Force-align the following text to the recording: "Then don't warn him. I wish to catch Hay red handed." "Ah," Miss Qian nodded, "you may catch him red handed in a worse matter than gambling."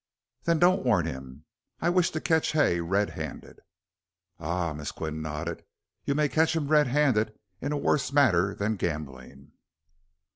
"Then 0.45 0.57
don't 0.57 0.83
warn 0.83 1.05
him. 1.05 1.45
I 1.79 1.91
wish 1.91 2.09
to 2.09 2.19
catch 2.19 2.53
Hay 2.53 2.79
red 2.79 3.11
handed." 3.11 3.59
"Ah," 4.39 4.73
Miss 4.73 4.91
Qian 4.91 5.21
nodded, 5.21 5.63
"you 6.05 6.15
may 6.15 6.27
catch 6.27 6.55
him 6.55 6.69
red 6.69 6.87
handed 6.87 7.37
in 7.61 7.71
a 7.71 7.77
worse 7.77 8.11
matter 8.11 8.55
than 8.55 8.77
gambling." 8.77 9.51